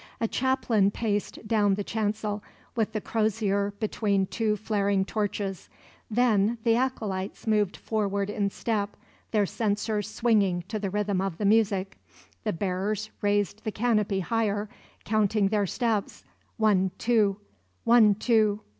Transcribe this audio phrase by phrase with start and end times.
[0.19, 2.41] A chaplain paced down the chancel,
[2.75, 5.69] with the crozier between two flaring torches;
[6.09, 8.97] then the acolytes moved forward in step,
[9.29, 11.99] their censers swinging to the rhythm of the music;
[12.43, 14.67] the bearers raised the canopy higher,
[15.03, 16.23] counting their steps:
[16.57, 17.37] "One, two;
[17.83, 18.61] one, two!"